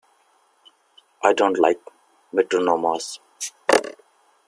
[1.21, 1.77] I don't like
[2.33, 3.19] metronomes.